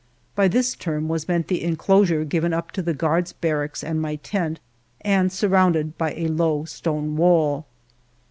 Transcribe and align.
'By 0.35 0.47
this 0.47 0.73
term 0.73 1.07
was 1.07 1.27
meant 1.27 1.47
the 1.47 1.61
enclosure 1.63 2.25
given 2.25 2.53
up 2.53 2.71
to 2.71 2.81
the 2.81 2.95
guards' 2.95 3.33
barracks 3.33 3.83
and 3.83 4.01
my 4.01 4.15
tent, 4.15 4.59
and 5.01 5.31
sur 5.31 5.49
rounded 5.49 5.95
by 5.95 6.13
a 6.13 6.25
low 6.25 6.65
stone 6.65 7.15
wall. 7.15 7.67